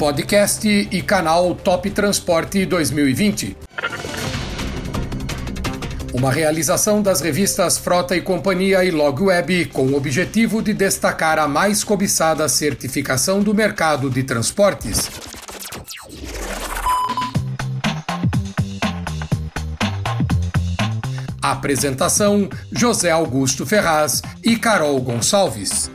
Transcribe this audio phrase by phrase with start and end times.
[0.00, 3.54] podcast e canal Top Transporte 2020.
[6.14, 11.38] Uma realização das revistas Frota e Companhia e Log Web com o objetivo de destacar
[11.38, 15.10] a mais cobiçada certificação do mercado de transportes.
[21.42, 25.90] Apresentação: José Augusto Ferraz e Carol Gonçalves.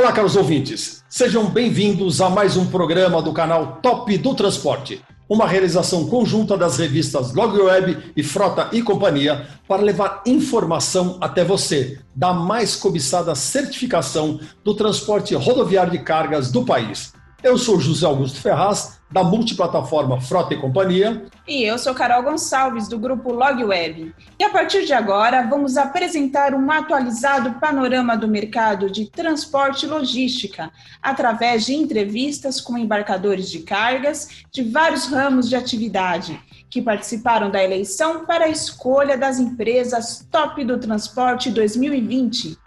[0.00, 1.04] Olá, caros ouvintes.
[1.10, 6.78] Sejam bem-vindos a mais um programa do canal Top do Transporte, uma realização conjunta das
[6.78, 13.34] revistas Blog Web e Frota e Companhia para levar informação até você da mais cobiçada
[13.34, 17.12] certificação do transporte rodoviário de cargas do país.
[17.42, 21.24] Eu sou José Augusto Ferraz da multiplataforma Frota e Companhia.
[21.48, 24.14] E eu sou Carol Gonçalves, do grupo LogWeb.
[24.38, 29.88] E a partir de agora, vamos apresentar um atualizado panorama do mercado de transporte e
[29.88, 30.70] logística,
[31.02, 36.38] através de entrevistas com embarcadores de cargas de vários ramos de atividade,
[36.68, 42.58] que participaram da eleição para a escolha das empresas Top do Transporte 2020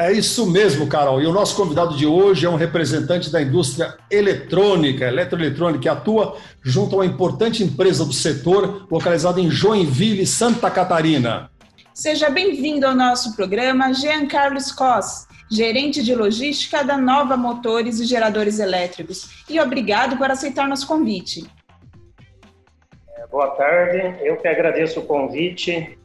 [0.00, 1.20] é isso mesmo, Carol.
[1.20, 6.38] E o nosso convidado de hoje é um representante da indústria eletrônica, eletroeletrônica, que atua
[6.62, 11.50] junto a uma importante empresa do setor localizada em Joinville, Santa Catarina.
[11.92, 18.06] Seja bem-vindo ao nosso programa, Jean Carlos Cos, gerente de logística da Nova Motores e
[18.06, 19.44] Geradores Elétricos.
[19.50, 21.46] E obrigado por aceitar nosso convite.
[23.18, 25.98] É, boa tarde, eu que agradeço o convite,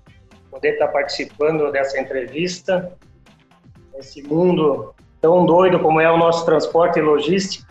[0.52, 2.94] poder estar participando dessa entrevista
[3.96, 7.66] nesse mundo tão doido como é o nosso transporte e logística.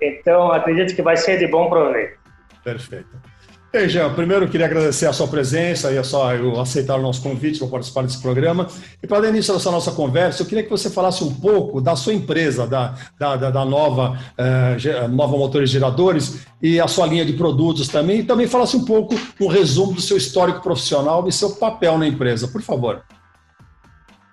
[0.00, 2.18] Então, acredito que vai ser de bom proveito.
[2.62, 3.32] Perfeito.
[3.72, 7.02] Ei, Jean, primeiro eu queria agradecer a sua presença e a sua, eu aceitar o
[7.02, 8.66] nosso convite para participar desse programa.
[9.02, 11.80] E para dar início a essa nossa conversa, eu queria que você falasse um pouco
[11.80, 17.24] da sua empresa, da, da, da nova, eh, nova Motores Geradores e a sua linha
[17.24, 21.32] de produtos também, e também falasse um pouco, um resumo do seu histórico profissional e
[21.32, 23.02] seu papel na empresa, por favor.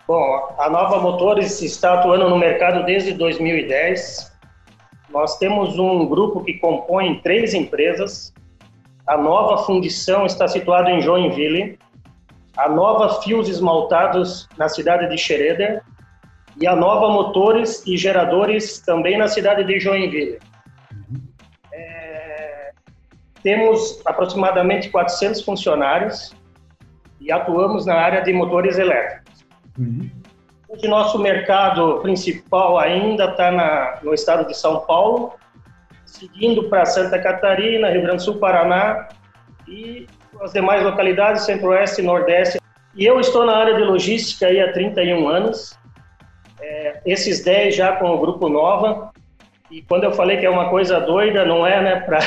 [0.10, 4.36] Bom, a Nova Motores está atuando no mercado desde 2010.
[5.12, 8.34] Nós temos um grupo que compõe três empresas.
[9.06, 11.78] A Nova Fundição está situada em Joinville.
[12.58, 15.84] A Nova Fios Esmaltados na cidade de Xereder.
[16.60, 20.40] E a Nova Motores e Geradores também na cidade de Joinville.
[21.72, 22.72] É,
[23.44, 26.34] temos aproximadamente 400 funcionários
[27.22, 29.29] e atuamos na área de motores elétricos.
[29.80, 30.10] Uhum.
[30.68, 35.34] O nosso mercado principal ainda está no estado de São Paulo,
[36.06, 39.08] seguindo para Santa Catarina, Rio Grande do Sul, Paraná
[39.68, 40.06] e
[40.42, 42.60] as demais localidades, Centro-Oeste e Nordeste.
[42.96, 45.78] E eu estou na área de logística aí há 31 anos,
[46.60, 49.12] é, esses 10 já com o Grupo Nova.
[49.72, 52.00] E quando eu falei que é uma coisa doida, não é, né?
[52.02, 52.20] Pra...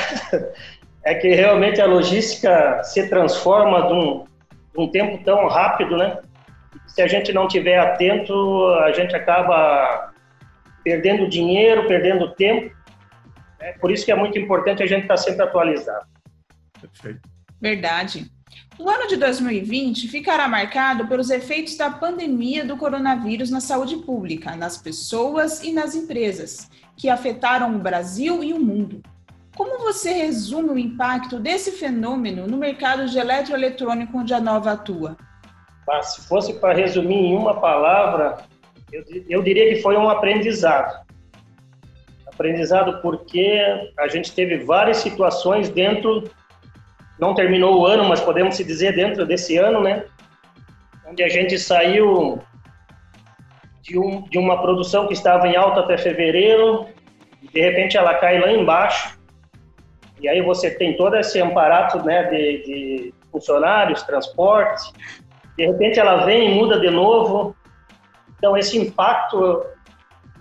[1.05, 4.25] é que realmente a logística se transforma de um,
[4.75, 6.19] de um tempo tão rápido, né?
[6.95, 8.35] Se a gente não tiver atento,
[8.85, 10.13] a gente acaba
[10.85, 12.75] perdendo dinheiro, perdendo tempo.
[13.59, 13.73] Né?
[13.81, 16.07] Por isso que é muito importante a gente estar sempre atualizado.
[16.79, 17.21] Perfeito.
[17.61, 18.31] Verdade.
[18.79, 24.55] O ano de 2020 ficará marcado pelos efeitos da pandemia do coronavírus na saúde pública,
[24.55, 29.01] nas pessoas e nas empresas, que afetaram o Brasil e o mundo.
[29.57, 35.17] Como você resume o impacto desse fenômeno no mercado de eletroeletrônico onde a Nova atua?
[35.93, 38.39] Mas, se fosse para resumir em uma palavra,
[38.91, 41.05] eu, eu diria que foi um aprendizado.
[42.27, 43.63] Aprendizado porque
[43.99, 46.31] a gente teve várias situações dentro,
[47.19, 50.07] não terminou o ano, mas podemos se dizer dentro desse ano, né?
[51.07, 52.41] Onde a gente saiu
[53.83, 56.87] de, um, de uma produção que estava em alta até fevereiro,
[57.43, 59.21] e de repente ela cai lá embaixo,
[60.19, 64.91] e aí você tem todo esse amparato né, de, de funcionários, transporte,
[65.57, 67.55] de repente ela vem e muda de novo.
[68.37, 69.65] Então esse impacto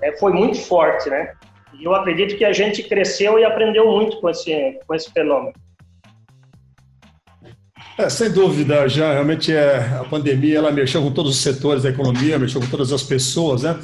[0.01, 1.33] é, foi muito forte, né?
[1.73, 5.53] E eu acredito que a gente cresceu e aprendeu muito com esse, com esse fenômeno.
[7.97, 11.89] É, sem dúvida, já realmente é, a pandemia ela mexeu com todos os setores da
[11.89, 13.77] economia, mexeu com todas as pessoas, né?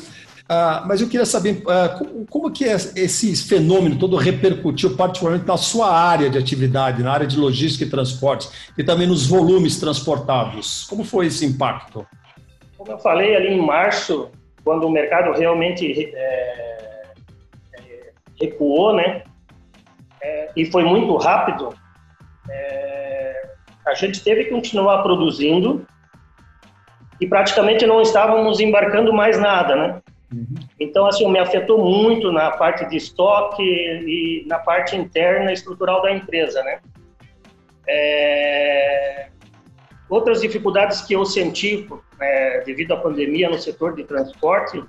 [0.49, 5.45] Ah, mas eu queria saber ah, como, como, que é esse fenômeno todo repercutiu particularmente
[5.45, 9.79] na sua área de atividade, na área de logística e transportes, e também nos volumes
[9.79, 10.85] transportados.
[10.89, 12.05] Como foi esse impacto?
[12.77, 14.29] Como eu falei ali em março,
[14.63, 17.03] quando o mercado realmente é,
[18.39, 19.23] recuou, né?
[20.21, 21.73] É, e foi muito rápido,
[23.87, 25.87] a gente teve que continuar produzindo
[27.21, 30.01] e praticamente não estávamos embarcando mais nada, né?
[30.33, 30.55] Uhum.
[30.79, 36.11] Então, assim, me afetou muito na parte de estoque e na parte interna estrutural da
[36.11, 36.79] empresa, né?
[37.87, 39.27] É...
[40.09, 41.87] Outras dificuldades que eu senti
[42.19, 44.83] é, devido à pandemia no setor de transporte,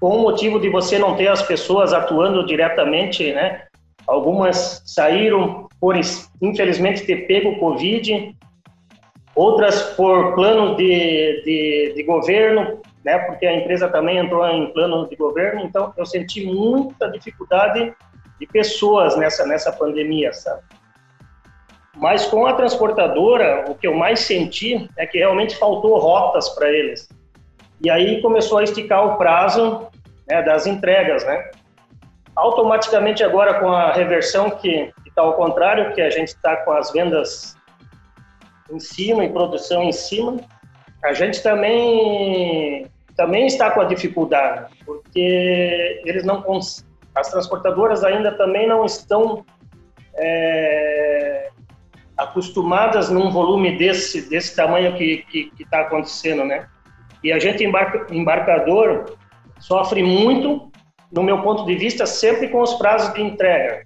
[0.00, 3.64] com o motivo de você não ter as pessoas atuando diretamente, né?
[4.06, 5.94] Algumas saíram por,
[6.40, 8.36] infelizmente, ter pego o Covid,
[9.34, 13.18] outras por plano de, de, de governo, né?
[13.18, 17.94] Porque a empresa também entrou em plano de governo, então eu senti muita dificuldade
[18.38, 20.62] de pessoas nessa, nessa pandemia, sabe?
[21.96, 26.70] Mas com a transportadora, o que eu mais senti é que realmente faltou rotas para
[26.70, 27.08] eles.
[27.80, 29.88] E aí começou a esticar o prazo
[30.28, 31.50] né, das entregas, né?
[32.34, 36.90] Automaticamente agora com a reversão que está ao contrário, que a gente está com as
[36.90, 37.56] vendas
[38.70, 40.40] em cima e produção em cima,
[41.04, 42.86] a gente também
[43.22, 46.42] também está com a dificuldade, porque eles não
[47.14, 49.44] as transportadoras ainda também não estão
[50.14, 51.50] é,
[52.16, 56.66] acostumadas num volume desse desse tamanho que que está acontecendo, né?
[57.22, 59.16] E a gente embarca, embarcador
[59.60, 60.72] sofre muito,
[61.12, 63.84] no meu ponto de vista, sempre com os prazos de entrega.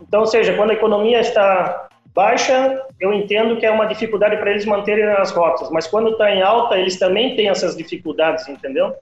[0.00, 4.50] Então, ou seja, quando a economia está baixa, eu entendo que é uma dificuldade para
[4.50, 8.94] eles manterem as rotas, mas quando está em alta, eles também têm essas dificuldades, entendeu?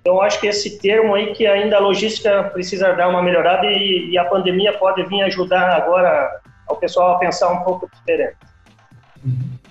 [0.00, 4.10] Então, acho que esse termo aí que ainda a logística precisa dar uma melhorada e,
[4.10, 8.36] e a pandemia pode vir ajudar agora o pessoal a pensar um pouco diferente.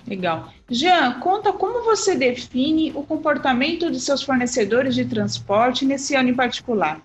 [0.08, 0.48] Legal.
[0.70, 6.34] Jean, conta como você define o comportamento de seus fornecedores de transporte nesse ano em
[6.34, 7.02] particular.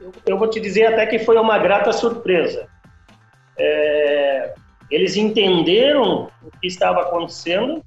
[0.00, 2.66] Eu, eu vou te dizer até que foi uma grata surpresa.
[3.58, 4.33] É,
[4.90, 7.82] eles entenderam o que estava acontecendo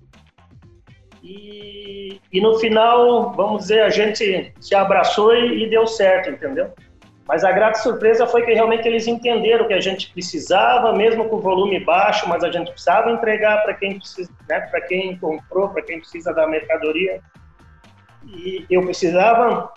[1.24, 6.72] e, e, no final, vamos dizer, a gente se abraçou e, e deu certo, entendeu?
[7.28, 11.42] Mas a grata surpresa foi que realmente eles entenderam que a gente precisava, mesmo com
[11.42, 15.82] volume baixo, mas a gente precisava entregar para quem precisa, né, para quem comprou, para
[15.82, 17.20] quem precisa da mercadoria.
[18.26, 19.74] E eu precisava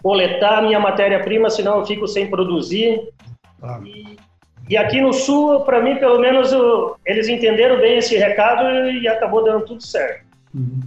[0.00, 3.00] coletar minha matéria-prima, senão eu fico sem produzir.
[3.60, 3.80] Ah.
[3.84, 4.16] E,
[4.68, 9.06] e, aqui no Sul, para mim, pelo menos, eu, eles entenderam bem esse recado e
[9.08, 10.24] acabou dando tudo certo.
[10.54, 10.80] Uhum.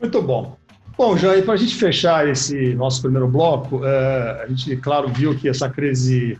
[0.00, 0.56] Muito bom.
[0.96, 5.36] Bom, Jair, para a gente fechar esse nosso primeiro bloco, é, a gente, claro, viu
[5.36, 6.38] que essa crise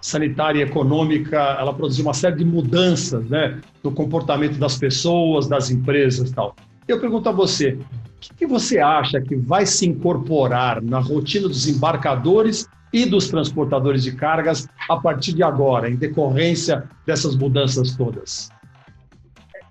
[0.00, 5.70] sanitária e econômica, ela produziu uma série de mudanças, né, no comportamento das pessoas, das
[5.70, 6.54] empresas tal.
[6.86, 11.48] Eu pergunto a você, o que, que você acha que vai se incorporar na rotina
[11.48, 17.96] dos embarcadores e dos transportadores de cargas a partir de agora, em decorrência dessas mudanças
[17.96, 18.50] todas?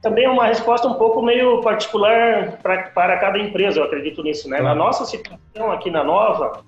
[0.02, 4.58] também uma resposta um pouco meio particular pra, para cada empresa, eu acredito nisso, né?
[4.58, 4.78] Claro.
[4.78, 6.64] Na nossa situação aqui na Nova,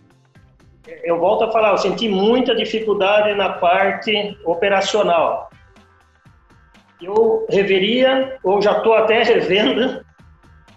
[1.04, 5.50] eu volto a falar, eu senti muita dificuldade na parte operacional.
[7.02, 10.04] Eu reveria, ou já estou até revendo,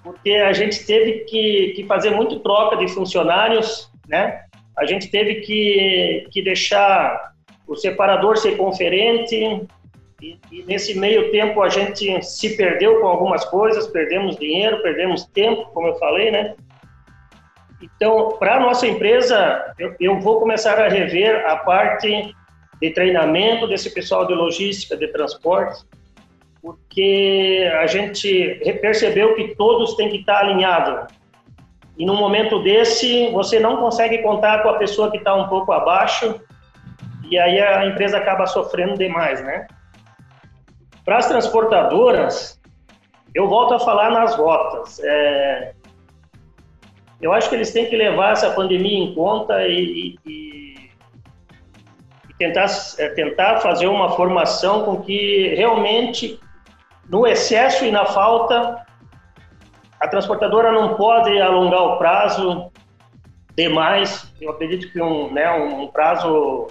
[0.04, 4.44] porque a gente teve que, que fazer muito troca de funcionários, né?
[4.82, 7.32] A gente teve que, que deixar
[7.69, 9.64] o separador ser conferente,
[10.20, 15.25] e, e, nesse meio tempo a gente se perdeu com algumas coisas, perdemos dinheiro, perdemos
[15.26, 16.55] tempo, como eu falei, né?
[17.81, 22.35] Então, para a nossa empresa, eu, eu, vou começar a rever a parte
[22.80, 25.85] de treinamento desse pessoal de logística, de transporte,
[26.61, 31.12] porque a gente percebeu que todos têm que estar alinhados.
[31.96, 35.72] E num momento desse, você não consegue contar com a pessoa que está um pouco
[35.72, 36.40] abaixo,
[37.30, 39.66] e aí a empresa acaba sofrendo demais, né?
[41.04, 42.61] Para as transportadoras,
[43.34, 45.00] eu volto a falar nas rotas.
[45.02, 45.72] É,
[47.20, 50.90] eu acho que eles têm que levar essa pandemia em conta e, e,
[52.28, 52.66] e tentar,
[52.99, 56.38] é, tentar fazer uma formação com que realmente,
[57.08, 58.84] no excesso e na falta,
[60.02, 62.73] a transportadora não pode alongar o prazo
[63.56, 64.35] demais.
[64.40, 66.66] Eu acredito que um, né, um prazo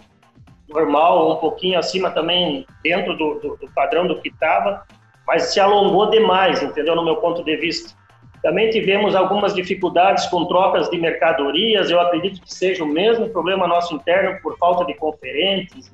[0.67, 4.83] normal, um pouquinho acima também, dentro do, do, do padrão do que estava,
[5.25, 6.93] mas se alongou demais, entendeu?
[6.93, 7.95] No meu ponto de vista.
[8.43, 13.65] Também tivemos algumas dificuldades com trocas de mercadorias, eu acredito que seja o mesmo problema
[13.65, 15.89] nosso interno por falta de conferentes,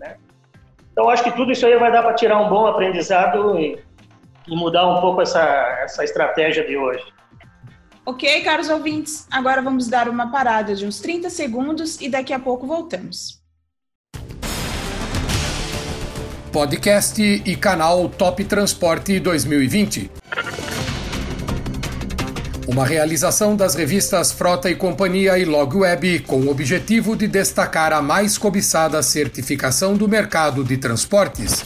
[0.00, 0.16] né?
[0.90, 3.56] Então, acho que tudo isso aí vai dar para tirar um bom aprendizado
[4.46, 5.42] e mudar um pouco essa,
[5.82, 7.04] essa estratégia de hoje.
[8.04, 12.38] Ok, caros ouvintes, agora vamos dar uma parada de uns 30 segundos e daqui a
[12.38, 13.44] pouco voltamos
[16.56, 20.10] podcast e canal Top Transporte 2020.
[22.66, 27.92] Uma realização das revistas Frota e Companhia e Log Web com o objetivo de destacar
[27.92, 31.62] a mais cobiçada certificação do mercado de transportes.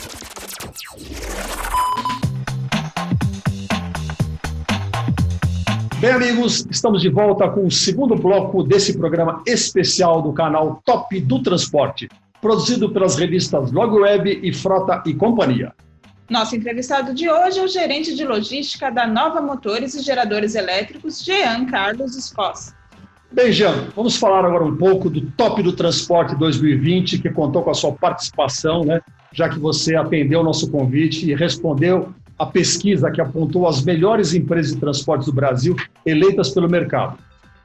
[6.00, 11.21] Bem, amigos, estamos de volta com o segundo bloco desse programa especial do canal Top
[11.21, 12.09] do Transporte,
[12.40, 15.75] produzido pelas revistas Log Web e Frota e Companhia.
[16.30, 21.23] Nosso entrevistado de hoje é o gerente de logística da Nova Motores e Geradores Elétricos,
[21.23, 22.73] Jean Carlos Escos.
[23.30, 27.73] Bem, Jean, vamos falar agora um pouco do Top do Transporte 2020, que contou com
[27.73, 29.02] a sua participação, né?
[29.35, 34.32] Já que você atendeu o nosso convite e respondeu a pesquisa que apontou as melhores
[34.32, 37.18] empresas de transportes do Brasil eleitas pelo mercado.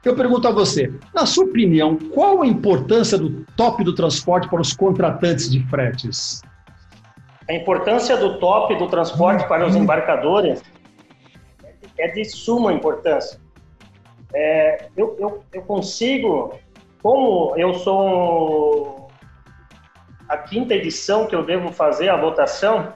[0.04, 4.60] Eu pergunto a você, na sua opinião, qual a importância do top do transporte para
[4.60, 6.42] os contratantes de fretes?
[7.48, 10.62] A importância do top do transporte para os embarcadores
[11.98, 13.40] é de suma importância.
[14.34, 16.52] É, eu, eu, eu consigo,
[17.02, 19.08] como eu sou
[20.28, 22.92] a quinta edição que eu devo fazer a votação,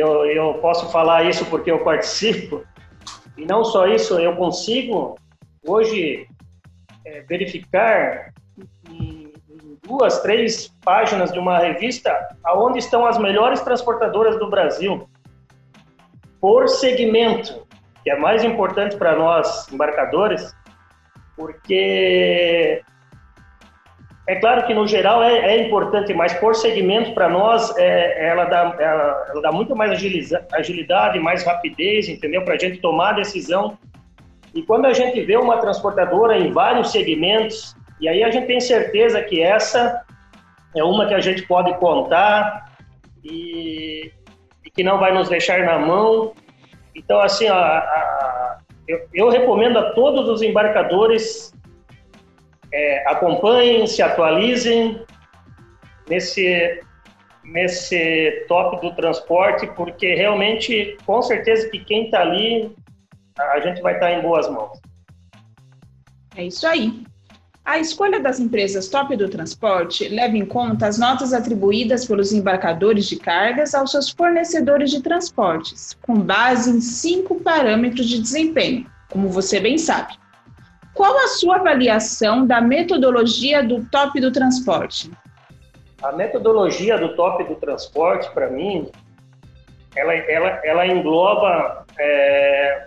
[0.00, 2.64] eu, eu posso falar isso porque eu participo.
[3.36, 5.16] E não só isso, eu consigo
[5.66, 6.26] hoje
[7.04, 8.32] é, verificar
[8.90, 15.08] em, em, duas, três páginas de uma revista aonde estão as melhores transportadoras do Brasil
[16.40, 17.66] por segmento,
[18.02, 20.54] que é mais importante para nós embarcadores,
[21.36, 22.82] porque
[24.28, 28.44] é claro que no geral é, é importante, mas por segmento para nós é, ela,
[28.44, 29.90] dá, ela, ela, dá muito mais
[30.52, 32.44] agilidade, mais rapidez, entendeu?
[32.44, 33.78] Para a gente tomar a decisão.
[34.54, 38.60] E quando a gente vê uma transportadora em vários segmentos, e aí a gente tem
[38.60, 40.04] certeza que essa
[40.76, 42.76] é uma que a gente pode contar
[43.24, 44.12] e,
[44.62, 46.34] e que não vai nos deixar na mão.
[46.94, 51.50] Então, assim, a, a, eu, eu recomendo a todos os embarcadores
[52.72, 55.02] é, acompanhem, se atualizem
[56.08, 56.80] nesse,
[57.44, 62.74] nesse top do transporte, porque realmente, com certeza que quem está ali,
[63.38, 64.80] a gente vai estar tá em boas mãos.
[66.36, 67.04] É isso aí.
[67.64, 73.06] A escolha das empresas top do transporte leva em conta as notas atribuídas pelos embarcadores
[73.06, 79.28] de cargas aos seus fornecedores de transportes, com base em cinco parâmetros de desempenho, como
[79.28, 80.14] você bem sabe.
[80.94, 85.10] Qual a sua avaliação da metodologia do top do transporte?
[86.02, 88.90] A metodologia do top do transporte, para mim,
[89.96, 92.86] ela, ela, ela engloba é,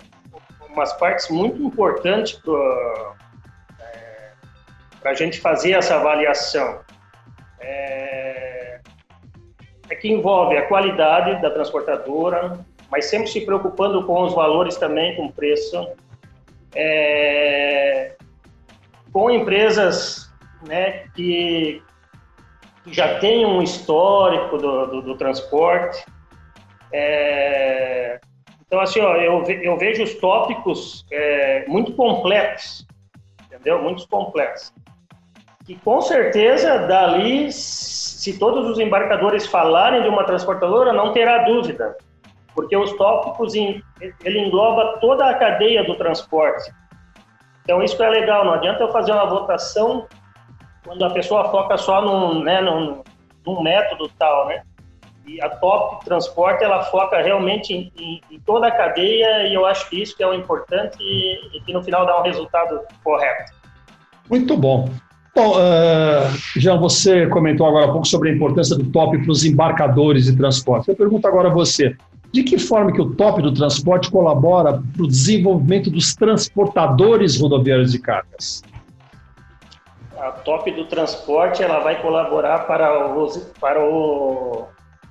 [0.69, 3.15] umas partes muito importantes para
[3.79, 6.79] é, a gente fazer essa avaliação.
[7.59, 8.79] É,
[9.89, 15.15] é que envolve a qualidade da transportadora, mas sempre se preocupando com os valores também,
[15.15, 15.87] com preço,
[16.75, 18.13] é,
[19.11, 20.31] com empresas
[20.65, 21.81] né, que,
[22.87, 26.03] já têm um histórico do, do, do transporte.
[26.91, 28.19] É,
[28.65, 32.87] então, assim, ó, eu, eu vejo os tópicos é, muito completos,
[33.45, 33.81] entendeu?
[33.83, 34.73] Muito completos.
[35.69, 41.95] E com certeza, dali, se todos os embarcadores falarem de uma transportadora, não terá dúvida
[42.53, 46.71] porque os tópicos ele engloba toda a cadeia do transporte.
[47.63, 50.07] Então isso é legal, não adianta eu fazer uma votação
[50.83, 52.59] quando a pessoa foca só num, né,
[53.61, 54.63] método tal, né?
[55.27, 59.65] E a Top Transporte ela foca realmente em, em, em, toda a cadeia e eu
[59.65, 62.81] acho que isso que é o importante e, e que no final dá um resultado
[63.03, 63.53] correto.
[64.29, 64.89] Muito bom.
[65.33, 69.45] Bom, uh, Jean, você comentou agora há pouco sobre a importância do top para os
[69.45, 70.89] embarcadores de transporte.
[70.89, 71.95] Eu pergunto agora a você,
[72.31, 77.91] de que forma que o top do transporte colabora para o desenvolvimento dos transportadores rodoviários
[77.91, 78.63] de cargas?
[80.17, 84.65] A top do transporte ela vai colaborar para, os, para, o,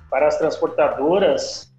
[0.09, 1.71] para as transportadoras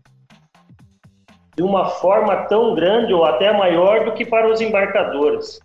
[1.56, 5.60] de uma forma tão grande ou até maior do que para os embarcadores.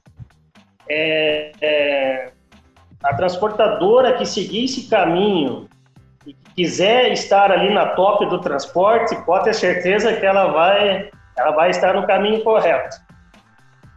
[0.90, 2.32] É, é,
[3.04, 5.68] a transportadora que seguir esse caminho
[6.28, 11.52] e quiser estar ali na top do transporte, pode ter certeza que ela vai, ela
[11.52, 12.98] vai estar no caminho correto.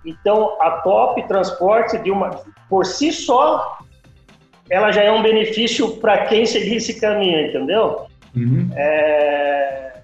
[0.06, 2.30] Então, a top transporte de uma,
[2.68, 3.78] por si só,
[4.70, 8.06] ela já é um benefício para quem seguir esse caminho, entendeu?
[8.36, 8.70] Uhum.
[8.76, 10.02] É,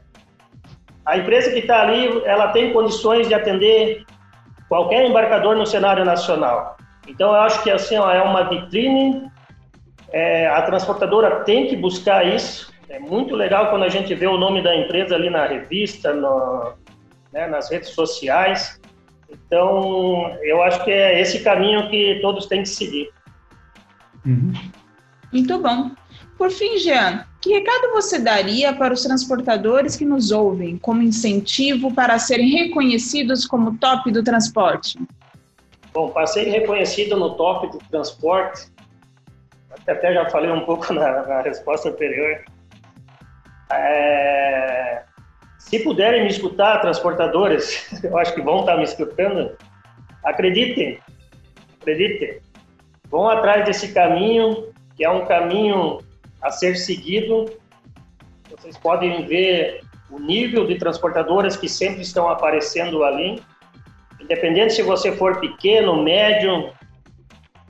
[1.06, 4.04] a empresa que está ali, ela tem condições de atender
[4.68, 6.76] qualquer embarcador no cenário nacional.
[7.06, 9.30] Então, eu acho que assim ó, é uma vitrine
[10.12, 12.72] é, a transportadora tem que buscar isso.
[12.88, 16.74] É muito legal quando a gente vê o nome da empresa ali na revista, no,
[17.32, 18.80] né, nas redes sociais.
[19.28, 23.10] Então, eu acho que é esse caminho que todos têm que seguir.
[24.24, 24.52] Uhum.
[25.32, 25.90] Muito bom.
[26.38, 31.92] Por fim, Jean, que recado você daria para os transportadores que nos ouvem como incentivo
[31.92, 34.98] para serem reconhecidos como top do transporte?
[35.92, 38.66] Bom, para ser reconhecido no top do transporte,
[39.86, 42.44] até já falei um pouco na, na resposta anterior,
[43.72, 45.02] é,
[45.58, 49.56] se puderem me escutar, transportadores, eu acho que vão estar me escutando,
[50.24, 50.98] acreditem,
[51.80, 52.40] acreditem,
[53.08, 55.98] vão atrás desse caminho, que é um caminho
[56.40, 57.46] a ser seguido.
[58.50, 59.80] Vocês podem ver
[60.10, 63.42] o nível de transportadoras que sempre estão aparecendo ali.
[64.20, 66.72] Independente se você for pequeno, médio,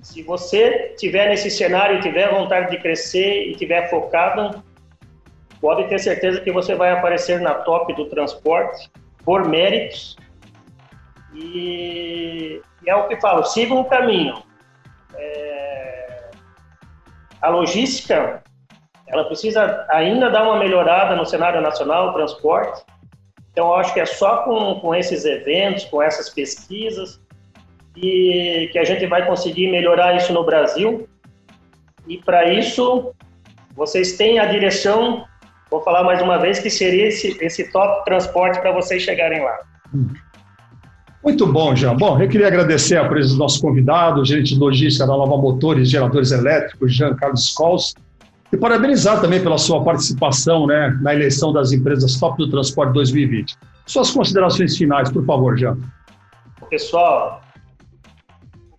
[0.06, 4.62] se você tiver nesse cenário e tiver vontade de crescer e tiver focado,
[5.60, 8.88] pode ter certeza que você vai aparecer na top do transporte
[9.24, 10.16] por méritos.
[11.34, 14.40] E, e é o que falo, sigam o caminho.
[15.16, 16.30] É,
[17.42, 18.44] a logística
[19.08, 22.84] ela precisa ainda dar uma melhorada no cenário nacional, o transporte.
[23.50, 27.20] Então, acho que é só com, com esses eventos, com essas pesquisas,
[27.96, 31.08] e que a gente vai conseguir melhorar isso no Brasil.
[32.06, 33.12] E para isso,
[33.74, 35.24] vocês têm a direção,
[35.70, 39.58] vou falar mais uma vez, que seria esse, esse top transporte para vocês chegarem lá.
[41.24, 41.96] Muito bom, Jean.
[41.96, 45.90] Bom, eu queria agradecer a presença do nosso convidado, gerente de logística da Nova Motores
[45.90, 47.94] Geradores Elétricos, Jean Carlos Cols
[48.52, 53.56] e parabenizar também pela sua participação né, na eleição das empresas Top do Transporte 2020.
[53.86, 55.76] Suas considerações finais, por favor, Jean.
[56.70, 57.40] Pessoal,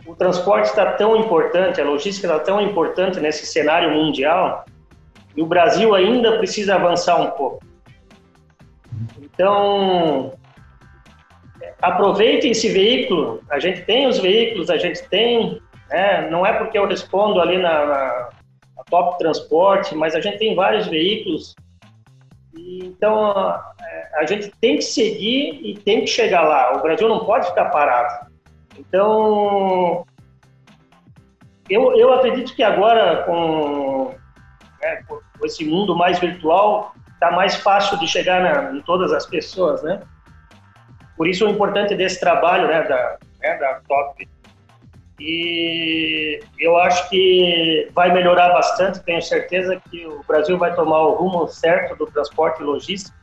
[0.08, 4.66] o transporte está tão importante, a logística está tão importante nesse cenário mundial,
[5.36, 7.64] e o Brasil ainda precisa avançar um pouco.
[9.22, 10.34] Então,
[11.82, 13.44] aproveitem esse veículo.
[13.52, 15.62] A gente tem os veículos, a gente tem.
[15.90, 16.28] Né?
[16.32, 18.30] Não é porque eu respondo ali na, na
[18.90, 21.54] Top Transporte, mas a gente tem vários veículos.
[22.58, 23.74] Então, a,
[24.16, 26.78] a gente tem que seguir e tem que chegar lá.
[26.78, 28.27] O Brasil não pode ficar parado.
[28.78, 30.06] Então,
[31.70, 34.14] eu, eu acredito que agora, com,
[34.82, 39.26] né, com esse mundo mais virtual, está mais fácil de chegar na, em todas as
[39.26, 40.02] pessoas, né?
[41.16, 44.28] Por isso, o importante desse trabalho né, da, né, da Top
[45.20, 49.04] e eu acho que vai melhorar bastante.
[49.04, 53.16] Tenho certeza que o Brasil vai tomar o rumo certo do transporte e logística,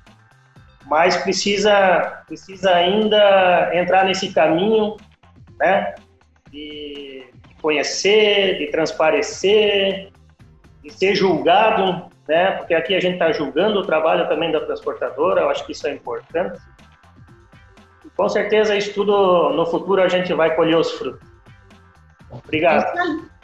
[0.86, 4.96] mas precisa, precisa ainda entrar nesse caminho
[5.58, 5.94] né,
[6.50, 7.26] de
[7.60, 10.10] conhecer, de transparecer,
[10.82, 15.42] de ser julgado, né, porque aqui a gente está julgando o trabalho também da transportadora,
[15.42, 16.60] eu acho que isso é importante.
[18.04, 21.26] E com certeza, isso tudo no futuro a gente vai colher os frutos.
[22.30, 22.84] Obrigado.
[22.98, 23.34] É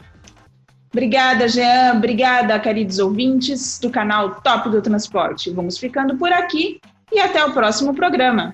[0.91, 1.93] Obrigada, Jean.
[1.95, 5.49] Obrigada, queridos ouvintes do canal Top do Transporte.
[5.49, 8.53] Vamos ficando por aqui e até o próximo programa.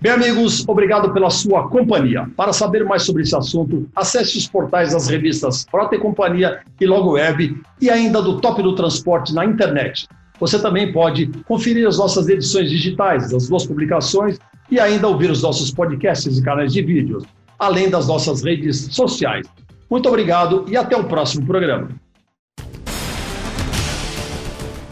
[0.00, 2.28] Bem, amigos, obrigado pela sua companhia.
[2.36, 6.86] Para saber mais sobre esse assunto, acesse os portais das revistas Frota e Companhia e
[6.86, 10.06] Logo Web e ainda do Top do Transporte na internet.
[10.40, 14.38] Você também pode conferir as nossas edições digitais, das duas publicações
[14.70, 17.24] e ainda ouvir os nossos podcasts e canais de vídeos
[17.58, 19.46] além das nossas redes sociais.
[19.88, 21.88] Muito obrigado e até o próximo programa.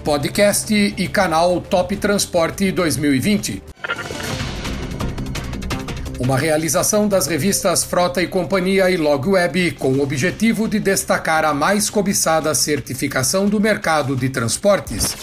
[0.04, 3.71] Podcast e canal Top Transporte 2020.
[6.18, 11.44] Uma realização das revistas Frota e Companhia e Log Web com o objetivo de destacar
[11.44, 15.16] a mais cobiçada certificação do mercado de transportes.